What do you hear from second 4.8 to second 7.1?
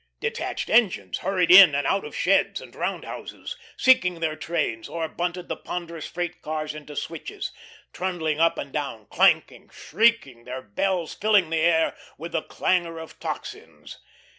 or bunted the ponderous freight cars into